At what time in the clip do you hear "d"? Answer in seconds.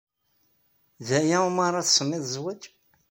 1.07-1.09